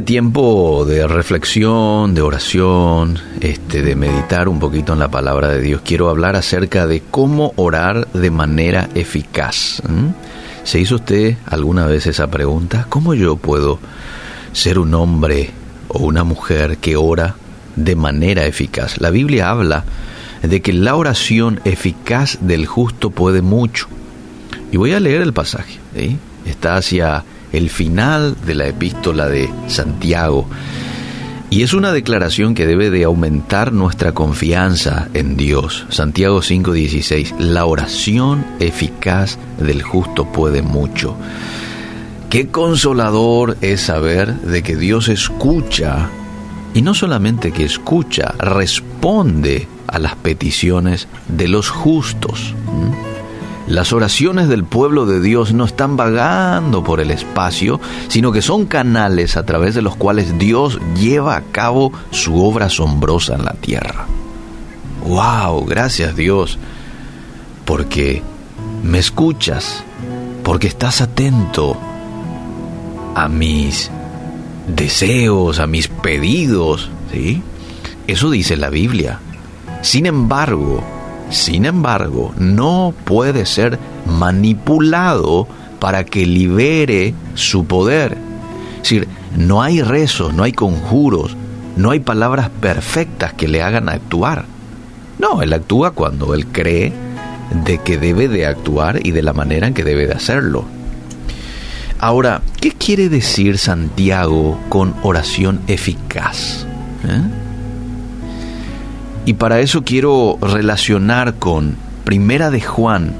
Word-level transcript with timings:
este 0.00 0.12
tiempo 0.12 0.86
de 0.86 1.06
reflexión, 1.06 2.14
de 2.14 2.22
oración, 2.22 3.18
este, 3.42 3.82
de 3.82 3.94
meditar 3.94 4.48
un 4.48 4.58
poquito 4.58 4.94
en 4.94 4.98
la 4.98 5.10
palabra 5.10 5.48
de 5.48 5.60
Dios, 5.60 5.82
quiero 5.84 6.08
hablar 6.08 6.36
acerca 6.36 6.86
de 6.86 7.02
cómo 7.10 7.52
orar 7.56 8.08
de 8.14 8.30
manera 8.30 8.88
eficaz. 8.94 9.82
¿Se 10.64 10.80
hizo 10.80 10.94
usted 10.94 11.36
alguna 11.44 11.84
vez 11.84 12.06
esa 12.06 12.30
pregunta? 12.30 12.86
¿Cómo 12.88 13.12
yo 13.12 13.36
puedo 13.36 13.78
ser 14.54 14.78
un 14.78 14.94
hombre 14.94 15.50
o 15.88 15.98
una 15.98 16.24
mujer 16.24 16.78
que 16.78 16.96
ora 16.96 17.34
de 17.76 17.94
manera 17.94 18.46
eficaz? 18.46 19.02
La 19.02 19.10
Biblia 19.10 19.50
habla 19.50 19.84
de 20.40 20.62
que 20.62 20.72
la 20.72 20.94
oración 20.96 21.60
eficaz 21.66 22.38
del 22.40 22.64
justo 22.64 23.10
puede 23.10 23.42
mucho. 23.42 23.86
Y 24.72 24.78
voy 24.78 24.94
a 24.94 25.00
leer 25.00 25.20
el 25.20 25.34
pasaje. 25.34 25.78
Está 26.46 26.76
hacia 26.76 27.22
el 27.52 27.70
final 27.70 28.36
de 28.46 28.54
la 28.54 28.66
epístola 28.68 29.28
de 29.28 29.48
Santiago. 29.68 30.48
Y 31.50 31.62
es 31.62 31.74
una 31.74 31.90
declaración 31.90 32.54
que 32.54 32.66
debe 32.66 32.90
de 32.90 33.02
aumentar 33.02 33.72
nuestra 33.72 34.12
confianza 34.12 35.08
en 35.14 35.36
Dios. 35.36 35.84
Santiago 35.88 36.42
5:16, 36.42 37.34
la 37.40 37.66
oración 37.66 38.46
eficaz 38.60 39.36
del 39.58 39.82
justo 39.82 40.26
puede 40.26 40.62
mucho. 40.62 41.16
Qué 42.30 42.46
consolador 42.48 43.56
es 43.60 43.80
saber 43.80 44.32
de 44.42 44.62
que 44.62 44.76
Dios 44.76 45.08
escucha, 45.08 46.08
y 46.72 46.82
no 46.82 46.94
solamente 46.94 47.50
que 47.50 47.64
escucha, 47.64 48.32
responde 48.38 49.66
a 49.88 49.98
las 49.98 50.14
peticiones 50.14 51.08
de 51.26 51.48
los 51.48 51.68
justos. 51.68 52.54
Las 53.70 53.92
oraciones 53.92 54.48
del 54.48 54.64
pueblo 54.64 55.06
de 55.06 55.20
Dios 55.20 55.52
no 55.52 55.64
están 55.64 55.96
vagando 55.96 56.82
por 56.82 56.98
el 56.98 57.12
espacio, 57.12 57.80
sino 58.08 58.32
que 58.32 58.42
son 58.42 58.66
canales 58.66 59.36
a 59.36 59.46
través 59.46 59.76
de 59.76 59.80
los 59.80 59.94
cuales 59.94 60.40
Dios 60.40 60.80
lleva 61.00 61.36
a 61.36 61.42
cabo 61.42 61.92
su 62.10 62.42
obra 62.42 62.66
asombrosa 62.66 63.36
en 63.36 63.44
la 63.44 63.52
tierra. 63.52 64.08
¡Wow! 65.06 65.66
Gracias 65.66 66.16
Dios, 66.16 66.58
porque 67.64 68.24
me 68.82 68.98
escuchas, 68.98 69.84
porque 70.42 70.66
estás 70.66 71.00
atento 71.00 71.76
a 73.14 73.28
mis 73.28 73.88
deseos, 74.66 75.60
a 75.60 75.68
mis 75.68 75.86
pedidos, 75.86 76.90
¿sí? 77.12 77.40
Eso 78.08 78.30
dice 78.30 78.56
la 78.56 78.68
Biblia. 78.68 79.20
Sin 79.82 80.06
embargo, 80.06 80.82
sin 81.30 81.64
embargo, 81.64 82.32
no 82.38 82.92
puede 83.04 83.46
ser 83.46 83.78
manipulado 84.06 85.46
para 85.78 86.04
que 86.04 86.26
libere 86.26 87.14
su 87.34 87.64
poder. 87.64 88.18
Es 88.76 88.82
decir, 88.82 89.08
no 89.36 89.62
hay 89.62 89.80
rezos, 89.82 90.34
no 90.34 90.42
hay 90.42 90.52
conjuros, 90.52 91.36
no 91.76 91.90
hay 91.90 92.00
palabras 92.00 92.50
perfectas 92.60 93.32
que 93.32 93.48
le 93.48 93.62
hagan 93.62 93.88
actuar. 93.88 94.44
No, 95.18 95.42
él 95.42 95.52
actúa 95.52 95.92
cuando 95.92 96.34
él 96.34 96.46
cree 96.46 96.92
de 97.64 97.78
que 97.78 97.98
debe 97.98 98.28
de 98.28 98.46
actuar 98.46 99.04
y 99.04 99.12
de 99.12 99.22
la 99.22 99.32
manera 99.32 99.66
en 99.66 99.74
que 99.74 99.84
debe 99.84 100.06
de 100.06 100.14
hacerlo. 100.14 100.64
Ahora, 101.98 102.40
¿qué 102.60 102.72
quiere 102.72 103.08
decir 103.08 103.58
Santiago 103.58 104.58
con 104.68 104.94
oración 105.02 105.60
eficaz? 105.66 106.66
¿Eh? 107.06 107.39
Y 109.26 109.34
para 109.34 109.60
eso 109.60 109.82
quiero 109.84 110.38
relacionar 110.40 111.34
con 111.34 111.76
Primera 112.04 112.50
de 112.50 112.60
Juan, 112.60 113.12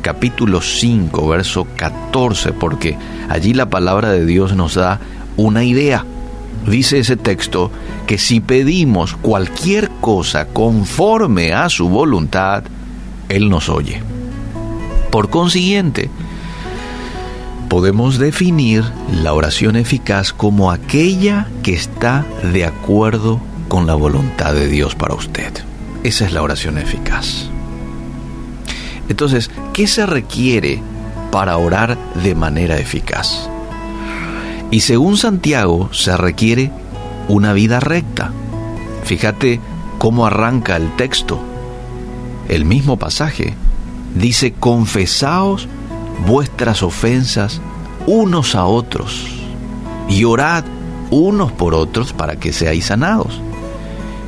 capítulo 0.00 0.62
5, 0.62 1.28
verso 1.28 1.66
14, 1.76 2.52
porque 2.52 2.96
allí 3.28 3.52
la 3.52 3.68
palabra 3.68 4.10
de 4.10 4.24
Dios 4.24 4.56
nos 4.56 4.74
da 4.74 4.98
una 5.36 5.62
idea. 5.64 6.04
Dice 6.66 6.98
ese 6.98 7.16
texto 7.16 7.70
que 8.06 8.18
si 8.18 8.40
pedimos 8.40 9.14
cualquier 9.14 9.90
cosa 10.00 10.46
conforme 10.46 11.52
a 11.52 11.68
su 11.68 11.88
voluntad, 11.88 12.64
Él 13.28 13.50
nos 13.50 13.68
oye. 13.68 14.02
Por 15.10 15.28
consiguiente, 15.28 16.08
podemos 17.68 18.18
definir 18.18 18.84
la 19.22 19.34
oración 19.34 19.76
eficaz 19.76 20.32
como 20.32 20.70
aquella 20.70 21.48
que 21.62 21.74
está 21.74 22.24
de 22.52 22.64
acuerdo 22.64 23.40
con 23.68 23.86
la 23.86 23.94
voluntad 23.94 24.54
de 24.54 24.68
Dios 24.68 24.94
para 24.94 25.14
usted. 25.14 25.52
Esa 26.02 26.26
es 26.26 26.32
la 26.32 26.42
oración 26.42 26.78
eficaz. 26.78 27.48
Entonces, 29.08 29.50
¿qué 29.72 29.86
se 29.86 30.06
requiere 30.06 30.80
para 31.30 31.56
orar 31.56 31.96
de 32.22 32.34
manera 32.34 32.78
eficaz? 32.78 33.48
Y 34.70 34.80
según 34.80 35.16
Santiago, 35.16 35.90
se 35.92 36.16
requiere 36.16 36.70
una 37.28 37.52
vida 37.52 37.78
recta. 37.80 38.32
Fíjate 39.04 39.60
cómo 39.98 40.26
arranca 40.26 40.76
el 40.76 40.94
texto. 40.96 41.40
El 42.48 42.64
mismo 42.64 42.98
pasaje 42.98 43.54
dice, 44.14 44.52
confesaos 44.52 45.68
vuestras 46.26 46.82
ofensas 46.82 47.60
unos 48.06 48.54
a 48.54 48.64
otros 48.64 49.26
y 50.08 50.24
orad 50.24 50.64
unos 51.12 51.52
por 51.52 51.74
otros 51.74 52.12
para 52.12 52.36
que 52.36 52.52
seáis 52.52 52.86
sanados. 52.86 53.40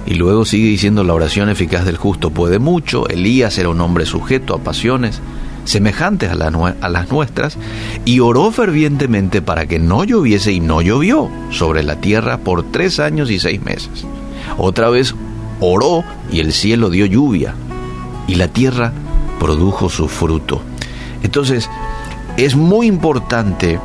Y 0.06 0.14
luego 0.14 0.44
sigue 0.44 0.68
diciendo 0.68 1.02
la 1.02 1.14
oración 1.14 1.48
eficaz 1.48 1.84
del 1.84 1.96
justo 1.96 2.30
puede 2.30 2.58
mucho. 2.58 3.08
Elías 3.08 3.58
era 3.58 3.70
un 3.70 3.80
hombre 3.80 4.06
sujeto 4.06 4.54
a 4.54 4.58
pasiones 4.58 5.20
semejantes 5.64 6.30
a, 6.30 6.34
a, 6.34 6.88
las 6.90 7.10
nuestras 7.10 7.56
y 8.04 8.20
oró 8.20 8.50
fervientemente 8.50 9.40
para 9.40 9.64
que 9.66 9.78
no 9.78 10.04
lloviese 10.04 10.52
y 10.52 10.60
no 10.60 10.82
llovió 10.82 11.30
sobre 11.50 11.82
la 11.82 11.96
tierra 11.96 12.36
por 12.36 12.70
tres 12.70 13.00
años 13.00 13.30
y 13.30 13.40
seis 13.40 13.62
meses. 13.62 14.04
Otra 14.58 14.90
vez 14.90 15.14
oró 15.60 16.04
y 16.30 16.40
el 16.40 16.52
cielo 16.52 16.90
dio 16.90 17.06
lluvia 17.06 17.54
y 18.26 18.34
la 18.34 18.48
tierra 18.48 18.92
produjo 19.40 19.88
su 19.88 20.08
fruto. 20.08 20.60
Entonces, 21.22 21.70
es 22.36 22.56
muy 22.56 22.86
importante 22.86 23.80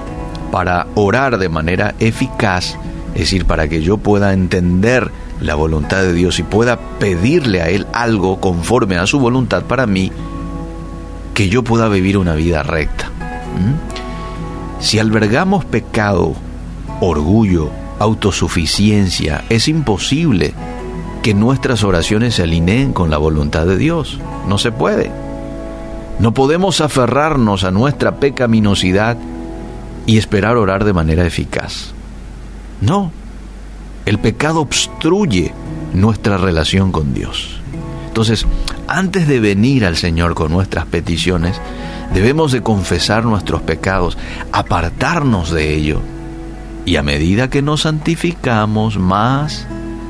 para 0.51 0.87
orar 0.95 1.37
de 1.37 1.49
manera 1.49 1.95
eficaz, 1.99 2.77
es 3.13 3.21
decir, 3.21 3.45
para 3.45 3.67
que 3.67 3.81
yo 3.81 3.97
pueda 3.97 4.33
entender 4.33 5.11
la 5.41 5.55
voluntad 5.55 6.01
de 6.01 6.13
Dios 6.13 6.39
y 6.39 6.43
pueda 6.43 6.79
pedirle 6.99 7.61
a 7.61 7.69
Él 7.69 7.87
algo 7.93 8.39
conforme 8.39 8.97
a 8.97 9.07
su 9.07 9.19
voluntad 9.19 9.63
para 9.63 9.87
mí, 9.87 10.11
que 11.33 11.49
yo 11.49 11.63
pueda 11.63 11.87
vivir 11.87 12.17
una 12.17 12.35
vida 12.35 12.63
recta. 12.63 13.07
¿Mm? 13.07 14.81
Si 14.81 14.99
albergamos 14.99 15.65
pecado, 15.65 16.35
orgullo, 17.01 17.69
autosuficiencia, 17.99 19.43
es 19.49 19.67
imposible 19.67 20.53
que 21.21 21.33
nuestras 21.33 21.83
oraciones 21.83 22.35
se 22.35 22.43
alineen 22.43 22.93
con 22.93 23.09
la 23.09 23.17
voluntad 23.17 23.65
de 23.65 23.77
Dios. 23.77 24.19
No 24.47 24.57
se 24.57 24.71
puede. 24.71 25.11
No 26.19 26.33
podemos 26.33 26.81
aferrarnos 26.81 27.63
a 27.63 27.71
nuestra 27.71 28.17
pecaminosidad 28.17 29.17
y 30.05 30.17
esperar 30.17 30.57
orar 30.57 30.83
de 30.83 30.93
manera 30.93 31.25
eficaz. 31.25 31.93
No, 32.81 33.11
el 34.05 34.19
pecado 34.19 34.61
obstruye 34.61 35.53
nuestra 35.93 36.37
relación 36.37 36.91
con 36.91 37.13
Dios. 37.13 37.59
Entonces, 38.07 38.45
antes 38.87 39.27
de 39.27 39.39
venir 39.39 39.85
al 39.85 39.97
Señor 39.97 40.33
con 40.33 40.51
nuestras 40.51 40.85
peticiones, 40.85 41.59
debemos 42.13 42.51
de 42.51 42.63
confesar 42.63 43.25
nuestros 43.25 43.61
pecados, 43.61 44.17
apartarnos 44.51 45.51
de 45.51 45.75
ello. 45.75 46.01
Y 46.85 46.95
a 46.95 47.03
medida 47.03 47.49
que 47.49 47.61
nos 47.61 47.81
santificamos 47.81 48.97
más, 48.97 49.67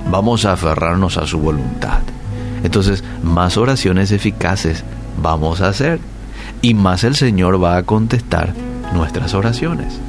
vamos 0.09 0.45
a 0.45 0.53
aferrarnos 0.53 1.17
a 1.17 1.27
su 1.27 1.39
voluntad. 1.39 1.99
Entonces, 2.63 3.03
más 3.23 3.57
oraciones 3.57 4.11
eficaces 4.11 4.83
vamos 5.21 5.61
a 5.61 5.69
hacer 5.69 5.99
y 6.61 6.73
más 6.73 7.03
el 7.03 7.15
Señor 7.15 7.61
va 7.61 7.77
a 7.77 7.83
contestar 7.83 8.53
nuestras 8.93 9.33
oraciones. 9.33 9.99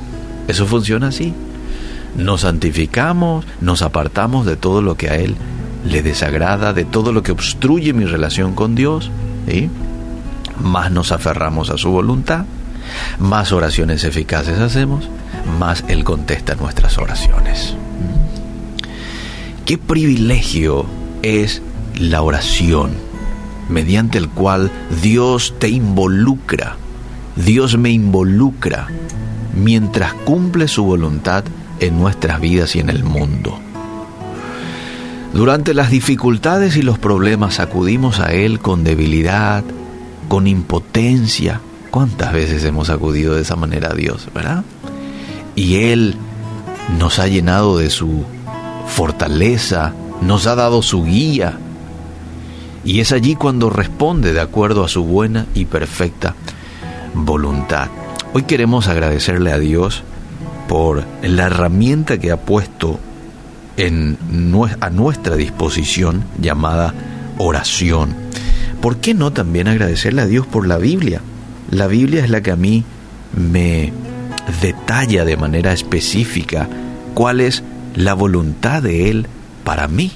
Eso 0.47 0.66
funciona 0.66 1.08
así 1.08 1.34
nos 2.16 2.42
santificamos, 2.42 3.44
nos 3.60 3.82
apartamos 3.82 4.46
de 4.46 4.56
todo 4.56 4.82
lo 4.82 4.96
que 4.96 5.10
a 5.10 5.16
Él 5.16 5.36
le 5.84 6.02
desagrada, 6.02 6.72
de 6.72 6.84
todo 6.84 7.12
lo 7.12 7.22
que 7.22 7.32
obstruye 7.32 7.92
mi 7.92 8.04
relación 8.04 8.54
con 8.54 8.74
Dios, 8.74 9.10
más 10.62 10.90
nos 10.90 11.12
aferramos 11.12 11.70
a 11.70 11.78
su 11.78 11.90
voluntad, 11.90 12.44
más 13.18 13.52
oraciones 13.52 14.04
eficaces 14.04 14.58
hacemos, 14.58 15.08
más 15.58 15.84
Él 15.88 16.04
contesta 16.04 16.54
nuestras 16.54 16.98
oraciones. 16.98 17.74
Qué 19.64 19.78
privilegio 19.78 20.86
es 21.22 21.62
la 21.98 22.22
oración, 22.22 22.90
mediante 23.68 24.18
el 24.18 24.28
cual 24.28 24.70
Dios 25.02 25.54
te 25.58 25.68
involucra, 25.68 26.76
Dios 27.36 27.78
me 27.78 27.90
involucra, 27.90 28.88
mientras 29.54 30.12
cumple 30.12 30.68
su 30.68 30.84
voluntad 30.84 31.44
en 31.81 31.99
nuestras 31.99 32.41
vidas 32.41 32.77
y 32.77 32.81
en 32.81 32.91
el 32.91 33.05
mundo. 33.05 33.59
Durante 35.32 35.75
las 35.75 35.91
dificultades 35.91 36.77
y 36.77 36.82
los 36.82 36.99
problemas 36.99 37.61
acudimos 37.61 38.21
a 38.21 38.32
Él 38.32 38.61
con 38.61 38.85
debilidad, 38.85 39.65
con 40.29 40.47
impotencia. 40.47 41.61
¿Cuántas 41.91 42.32
veces 42.32 42.65
hemos 42.65 42.91
acudido 42.91 43.35
de 43.35 43.43
esa 43.43 43.56
manera 43.56 43.91
a 43.91 43.94
Dios, 43.94 44.29
verdad? 44.35 44.65
Y 45.55 45.77
Él 45.77 46.17
nos 46.99 47.19
ha 47.19 47.29
llenado 47.29 47.79
de 47.79 47.91
su 47.91 48.25
fortaleza, 48.87 49.93
nos 50.21 50.47
ha 50.47 50.56
dado 50.56 50.82
su 50.82 51.05
guía. 51.05 51.59
Y 52.85 53.00
es 53.00 53.12
allí 53.12 53.35
cuando 53.37 53.71
responde 53.71 54.32
de 54.32 54.41
acuerdo 54.41 54.85
a 54.85 54.88
su 54.88 55.05
buena 55.05 55.47
y 55.55 55.67
perfecta 55.67 56.35
voluntad. 57.15 57.88
Hoy 58.32 58.43
queremos 58.44 58.88
agradecerle 58.88 59.53
a 59.53 59.59
Dios 59.59 60.03
por 60.70 61.02
la 61.25 61.46
herramienta 61.46 62.19
que 62.19 62.31
ha 62.31 62.37
puesto 62.37 63.00
en, 63.76 64.17
a 64.81 64.90
nuestra 64.90 65.34
disposición 65.34 66.22
llamada 66.40 66.94
oración. 67.38 68.14
¿Por 68.81 68.99
qué 68.99 69.12
no 69.12 69.32
también 69.32 69.67
agradecerle 69.67 70.22
a 70.22 70.26
Dios 70.26 70.46
por 70.46 70.69
la 70.69 70.78
Biblia? 70.78 71.22
La 71.72 71.88
Biblia 71.88 72.22
es 72.22 72.31
la 72.31 72.40
que 72.40 72.52
a 72.52 72.56
mí 72.56 72.84
me 73.37 73.93
detalla 74.62 75.25
de 75.25 75.37
manera 75.37 75.72
específica 75.72 76.69
cuál 77.14 77.40
es 77.40 77.64
la 77.96 78.14
voluntad 78.14 78.81
de 78.81 79.11
Él 79.11 79.26
para 79.64 79.88
mí. 79.88 80.12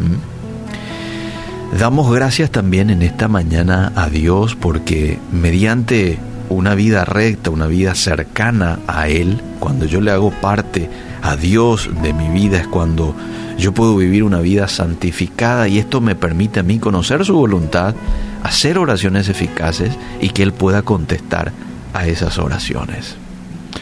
¿Mm? 0.00 1.78
Damos 1.78 2.12
gracias 2.12 2.50
también 2.50 2.90
en 2.90 3.02
esta 3.02 3.28
mañana 3.28 3.92
a 3.94 4.08
Dios 4.08 4.56
porque 4.56 5.20
mediante 5.30 6.18
una 6.54 6.74
vida 6.74 7.04
recta, 7.04 7.50
una 7.50 7.66
vida 7.66 7.94
cercana 7.94 8.78
a 8.86 9.08
Él, 9.08 9.40
cuando 9.60 9.86
yo 9.86 10.00
le 10.00 10.10
hago 10.10 10.30
parte 10.30 10.88
a 11.22 11.36
Dios 11.36 11.90
de 12.02 12.12
mi 12.12 12.28
vida 12.28 12.58
es 12.58 12.66
cuando 12.66 13.14
yo 13.58 13.72
puedo 13.72 13.96
vivir 13.96 14.24
una 14.24 14.40
vida 14.40 14.68
santificada 14.68 15.68
y 15.68 15.78
esto 15.78 16.00
me 16.00 16.14
permite 16.14 16.60
a 16.60 16.62
mí 16.62 16.78
conocer 16.78 17.24
su 17.24 17.34
voluntad, 17.34 17.94
hacer 18.42 18.78
oraciones 18.78 19.28
eficaces 19.28 19.92
y 20.20 20.30
que 20.30 20.42
Él 20.42 20.52
pueda 20.52 20.82
contestar 20.82 21.52
a 21.92 22.06
esas 22.06 22.38
oraciones. 22.38 23.16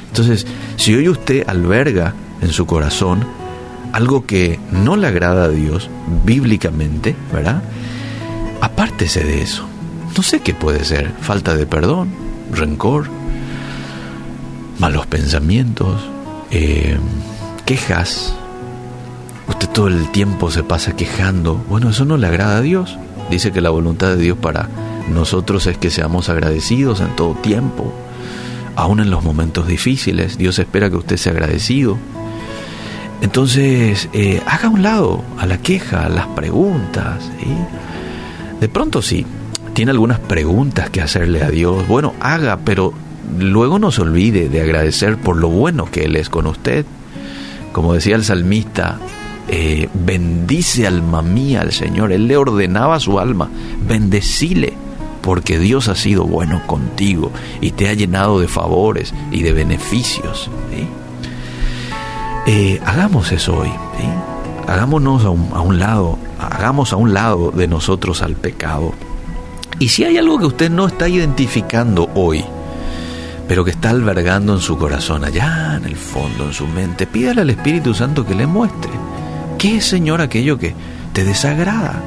Entonces, 0.08 0.46
si 0.76 0.94
hoy 0.94 1.08
usted 1.08 1.48
alberga 1.48 2.14
en 2.42 2.50
su 2.50 2.66
corazón 2.66 3.24
algo 3.92 4.26
que 4.26 4.58
no 4.70 4.96
le 4.96 5.06
agrada 5.06 5.44
a 5.44 5.48
Dios 5.48 5.88
bíblicamente, 6.24 7.16
¿verdad? 7.32 7.62
Apártese 8.60 9.24
de 9.24 9.42
eso. 9.42 9.66
No 10.16 10.22
sé 10.22 10.40
qué 10.40 10.54
puede 10.54 10.84
ser, 10.84 11.10
falta 11.20 11.54
de 11.54 11.66
perdón, 11.66 12.21
rencor, 12.52 13.06
malos 14.78 15.06
pensamientos, 15.06 16.00
eh, 16.50 16.98
quejas. 17.64 18.34
Usted 19.48 19.68
todo 19.68 19.88
el 19.88 20.10
tiempo 20.12 20.50
se 20.50 20.62
pasa 20.62 20.94
quejando. 20.94 21.54
Bueno, 21.68 21.90
eso 21.90 22.04
no 22.04 22.16
le 22.16 22.26
agrada 22.26 22.58
a 22.58 22.60
Dios. 22.60 22.98
Dice 23.30 23.52
que 23.52 23.60
la 23.60 23.70
voluntad 23.70 24.08
de 24.08 24.18
Dios 24.18 24.38
para 24.38 24.68
nosotros 25.12 25.66
es 25.66 25.78
que 25.78 25.90
seamos 25.90 26.28
agradecidos 26.28 27.00
en 27.00 27.14
todo 27.16 27.34
tiempo, 27.34 27.92
aún 28.76 29.00
en 29.00 29.10
los 29.10 29.24
momentos 29.24 29.66
difíciles. 29.66 30.38
Dios 30.38 30.58
espera 30.58 30.90
que 30.90 30.96
usted 30.96 31.16
sea 31.16 31.32
agradecido. 31.32 31.98
Entonces, 33.20 34.08
eh, 34.12 34.42
haga 34.46 34.68
un 34.68 34.82
lado 34.82 35.22
a 35.38 35.46
la 35.46 35.58
queja, 35.58 36.06
a 36.06 36.08
las 36.08 36.26
preguntas. 36.28 37.30
De 38.60 38.68
pronto 38.68 39.00
sí, 39.00 39.24
tiene 39.74 39.90
algunas 39.90 40.18
preguntas 40.18 40.90
que 40.90 41.00
hacerle 41.00 41.42
a 41.42 41.50
Dios, 41.50 41.86
bueno, 41.88 42.14
haga, 42.20 42.58
pero 42.64 42.92
luego 43.38 43.78
no 43.78 43.90
se 43.90 44.02
olvide 44.02 44.48
de 44.48 44.60
agradecer 44.60 45.16
por 45.16 45.36
lo 45.36 45.48
bueno 45.48 45.86
que 45.86 46.04
Él 46.04 46.16
es 46.16 46.28
con 46.28 46.46
usted. 46.46 46.84
Como 47.72 47.94
decía 47.94 48.16
el 48.16 48.24
salmista, 48.24 48.98
eh, 49.48 49.88
bendice 49.94 50.86
alma 50.86 51.22
mía 51.22 51.62
al 51.62 51.72
Señor. 51.72 52.12
Él 52.12 52.28
le 52.28 52.36
ordenaba 52.36 52.96
a 52.96 53.00
su 53.00 53.18
alma, 53.18 53.48
bendecile, 53.86 54.74
porque 55.22 55.58
Dios 55.58 55.88
ha 55.88 55.94
sido 55.94 56.24
bueno 56.24 56.66
contigo 56.66 57.32
y 57.60 57.70
te 57.70 57.88
ha 57.88 57.94
llenado 57.94 58.40
de 58.40 58.48
favores 58.48 59.14
y 59.30 59.42
de 59.42 59.52
beneficios. 59.52 60.50
Eh, 62.46 62.80
hagamos 62.84 63.32
eso 63.32 63.56
hoy. 63.56 63.72
Hagámonos 64.68 65.24
a 65.24 65.30
un 65.30 65.78
lado, 65.78 66.18
hagamos 66.38 66.92
a 66.92 66.96
un 66.96 67.14
lado 67.14 67.50
de 67.52 67.68
nosotros 67.68 68.22
al 68.22 68.36
pecado 68.36 68.92
y 69.82 69.88
si 69.88 70.04
hay 70.04 70.16
algo 70.16 70.38
que 70.38 70.46
usted 70.46 70.70
no 70.70 70.86
está 70.86 71.08
identificando 71.08 72.08
hoy, 72.14 72.44
pero 73.48 73.64
que 73.64 73.72
está 73.72 73.90
albergando 73.90 74.54
en 74.54 74.60
su 74.60 74.78
corazón, 74.78 75.24
allá 75.24 75.74
en 75.76 75.84
el 75.86 75.96
fondo, 75.96 76.44
en 76.44 76.52
su 76.52 76.68
mente, 76.68 77.04
pídale 77.04 77.40
al 77.40 77.50
Espíritu 77.50 77.92
Santo 77.92 78.24
que 78.24 78.36
le 78.36 78.46
muestre. 78.46 78.92
¿Qué 79.58 79.78
es, 79.78 79.86
Señor, 79.86 80.20
aquello 80.20 80.56
que 80.56 80.72
te 81.12 81.24
desagrada? 81.24 82.00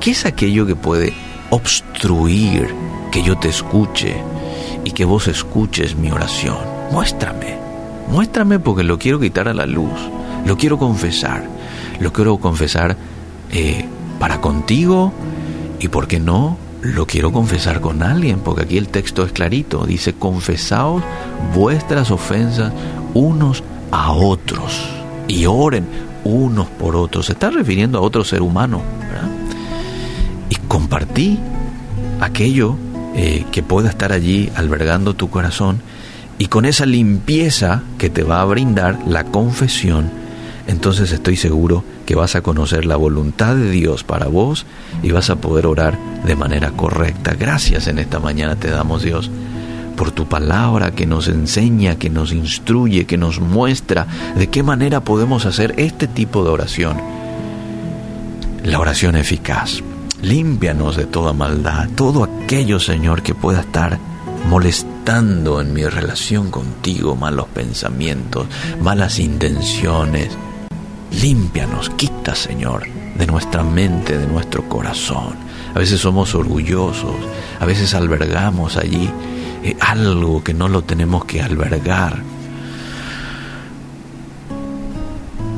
¿Qué 0.00 0.10
es 0.10 0.26
aquello 0.26 0.66
que 0.66 0.74
puede 0.74 1.12
obstruir 1.50 2.74
que 3.12 3.22
yo 3.22 3.38
te 3.38 3.48
escuche 3.48 4.16
y 4.84 4.90
que 4.90 5.04
vos 5.04 5.28
escuches 5.28 5.94
mi 5.94 6.10
oración? 6.10 6.58
Muéstrame, 6.90 7.58
muéstrame 8.08 8.58
porque 8.58 8.82
lo 8.82 8.98
quiero 8.98 9.20
quitar 9.20 9.46
a 9.46 9.54
la 9.54 9.66
luz, 9.66 10.00
lo 10.44 10.56
quiero 10.56 10.78
confesar, 10.80 11.44
lo 12.00 12.12
quiero 12.12 12.38
confesar 12.38 12.96
eh, 13.52 13.84
para 14.18 14.40
contigo 14.40 15.12
y, 15.78 15.86
¿por 15.86 16.08
qué 16.08 16.18
no?, 16.18 16.58
lo 16.82 17.06
quiero 17.06 17.32
confesar 17.32 17.80
con 17.80 18.02
alguien, 18.02 18.40
porque 18.40 18.62
aquí 18.62 18.78
el 18.78 18.88
texto 18.88 19.24
es 19.24 19.32
clarito, 19.32 19.84
dice, 19.84 20.14
confesaos 20.14 21.02
vuestras 21.54 22.10
ofensas 22.10 22.72
unos 23.14 23.62
a 23.90 24.12
otros 24.12 24.88
y 25.28 25.46
oren 25.46 25.86
unos 26.24 26.68
por 26.68 26.96
otros. 26.96 27.26
Se 27.26 27.32
está 27.32 27.50
refiriendo 27.50 27.98
a 27.98 28.02
otro 28.02 28.24
ser 28.24 28.42
humano. 28.42 28.82
Y 30.48 30.56
compartí 30.66 31.38
aquello 32.20 32.76
eh, 33.14 33.44
que 33.52 33.62
pueda 33.62 33.90
estar 33.90 34.12
allí 34.12 34.50
albergando 34.56 35.14
tu 35.14 35.30
corazón 35.30 35.80
y 36.38 36.46
con 36.46 36.64
esa 36.64 36.86
limpieza 36.86 37.82
que 37.98 38.10
te 38.10 38.22
va 38.22 38.40
a 38.40 38.44
brindar 38.46 38.98
la 39.06 39.24
confesión, 39.24 40.10
entonces 40.66 41.12
estoy 41.12 41.36
seguro 41.36 41.84
que 42.06 42.14
vas 42.14 42.36
a 42.36 42.42
conocer 42.42 42.84
la 42.84 42.96
voluntad 42.96 43.54
de 43.54 43.70
Dios 43.70 44.04
para 44.04 44.26
vos 44.26 44.66
y 45.02 45.10
vas 45.10 45.30
a 45.30 45.36
poder 45.36 45.66
orar 45.66 45.98
de 46.24 46.36
manera 46.36 46.70
correcta. 46.70 47.34
Gracias 47.38 47.86
en 47.86 47.98
esta 47.98 48.18
mañana 48.18 48.56
te 48.56 48.70
damos 48.70 49.02
Dios 49.02 49.30
por 49.96 50.12
tu 50.12 50.26
palabra 50.26 50.92
que 50.92 51.04
nos 51.04 51.28
enseña, 51.28 51.96
que 51.96 52.08
nos 52.08 52.32
instruye, 52.32 53.04
que 53.04 53.18
nos 53.18 53.38
muestra 53.38 54.06
de 54.34 54.48
qué 54.48 54.62
manera 54.62 55.00
podemos 55.00 55.44
hacer 55.44 55.74
este 55.76 56.06
tipo 56.06 56.42
de 56.42 56.50
oración. 56.50 56.96
La 58.64 58.78
oración 58.78 59.16
eficaz. 59.16 59.82
Límpianos 60.22 60.96
de 60.96 61.06
toda 61.06 61.32
maldad, 61.32 61.88
todo 61.96 62.24
aquello, 62.24 62.80
Señor, 62.80 63.22
que 63.22 63.34
pueda 63.34 63.60
estar 63.60 63.98
molestando 64.48 65.60
en 65.60 65.72
mi 65.72 65.84
relación 65.84 66.50
contigo, 66.50 67.14
malos 67.14 67.48
pensamientos, 67.48 68.46
malas 68.80 69.18
intenciones, 69.18 70.30
Límpianos, 71.12 71.90
quita, 71.90 72.34
Señor, 72.34 72.86
de 73.16 73.26
nuestra 73.26 73.64
mente, 73.64 74.16
de 74.16 74.26
nuestro 74.26 74.68
corazón. 74.68 75.34
A 75.74 75.78
veces 75.78 76.00
somos 76.00 76.34
orgullosos, 76.34 77.16
a 77.58 77.64
veces 77.64 77.94
albergamos 77.94 78.76
allí 78.76 79.10
eh, 79.62 79.76
algo 79.80 80.42
que 80.42 80.54
no 80.54 80.68
lo 80.68 80.82
tenemos 80.82 81.24
que 81.24 81.42
albergar. 81.42 82.22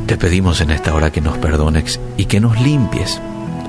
Te 0.06 0.16
pedimos 0.16 0.60
en 0.60 0.70
esta 0.70 0.94
hora 0.94 1.12
que 1.12 1.20
nos 1.20 1.38
perdones 1.38 2.00
y 2.16 2.24
que 2.24 2.40
nos 2.40 2.60
limpies 2.60 3.20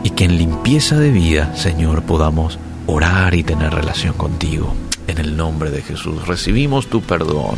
y 0.04 0.10
que 0.12 0.25
en 0.25 0.38
limpieza 0.38 0.98
de 0.98 1.12
vida, 1.12 1.56
Señor, 1.56 2.04
podamos 2.04 2.60
orar 2.88 3.34
y 3.36 3.44
tener 3.44 3.74
relación 3.74 4.13
contigo. 4.13 4.74
En 5.08 5.18
el 5.18 5.38
nombre 5.38 5.70
de 5.70 5.82
Jesús 5.82 6.28
recibimos 6.28 6.88
tu 6.88 7.02
perdón 7.02 7.58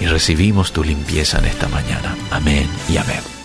y 0.00 0.06
recibimos 0.06 0.72
tu 0.72 0.82
limpieza 0.82 1.38
en 1.38 1.46
esta 1.46 1.68
mañana. 1.68 2.16
Amén 2.30 2.68
y 2.88 2.96
amén. 2.96 3.37